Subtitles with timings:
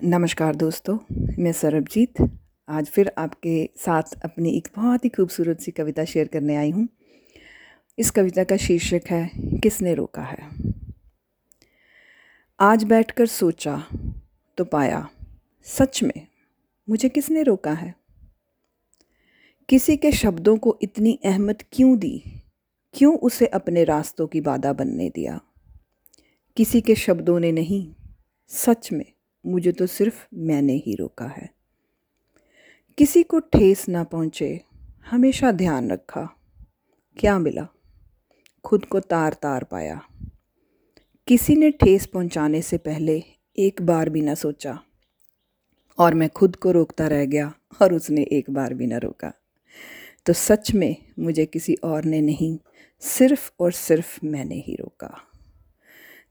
[0.00, 0.98] नमस्कार दोस्तों,
[1.38, 2.28] मैं सरबजीत।
[2.68, 6.88] आज फिर आपके साथ अपनी एक बहुत ही खूबसूरत सी कविता शेयर करने आई हूँ।
[7.98, 10.38] इस कविता का शीर्षक है, किसने रोका है?
[12.60, 13.86] आज बैठकर सोचा
[14.58, 15.08] तो पाया,
[15.62, 16.26] सच में
[16.88, 17.94] मुझे किसने रोका है?
[19.68, 22.24] किसी के शब्दों को इतनी अहमत क्यों दी?
[22.94, 25.40] क्यों उसे अपने रास्तों की बाधा बनने दिया?
[26.56, 27.94] किसी के शब्दों ने नहीं,
[28.48, 29.04] सच में
[29.46, 31.50] मुझे तो सिर्फ़ मैंने ही रोका है।
[32.98, 34.60] किसी को ठेस ना पहुँचे,
[35.06, 36.36] हमेशा ध्यान रखा।
[37.16, 37.68] क्या मिला?
[38.64, 40.02] खुद को तार तार पाया।
[41.28, 43.22] किसी ने ठेस पहुँचाने से पहले
[43.58, 44.82] एक बार भी ना सोचा।
[45.98, 49.32] और मैं खुद को रोकता रह गया और उसने एक बार भी ना रोका।
[50.26, 52.58] तो सच में मुझे किसी और ने नहीं,
[53.00, 55.18] सिर्फ़ और सिर्फ़ मैंने ही रोका।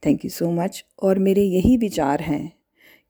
[0.05, 2.60] थैंक यू सो मच और मेरे यही विचार हैं।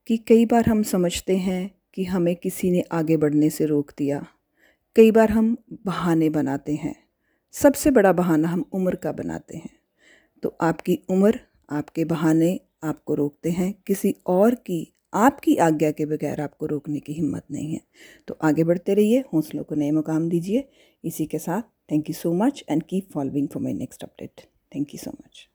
[0.08, 4.26] कि कई बार हम समझते हैं कि हमें किसी ने आगे बढ़ने से रोक दिया।
[4.96, 6.96] कई बार हम बहाने बनाते हैं।
[7.52, 9.70] सबसे बड़ा बहाना हम उम्र का बनाते हैं।
[10.44, 11.40] तो आपकी उम्र,
[11.70, 17.14] आपके बहाने आपको रोकते हैं। किसी और की, आपकी आज्ञा के बगैर आपको रोकने की
[17.14, 17.82] हिम्मत नहीं है।
[18.28, 20.70] तो आगे बढ़ते रहिए, हौसलों को नए मुकाम दीजिए।
[21.06, 24.42] इसी के साथ thank you so much and keep following for my next update
[24.76, 25.48] thank you so much